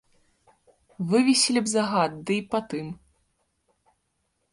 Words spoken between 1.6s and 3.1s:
б загад, ды і па тым.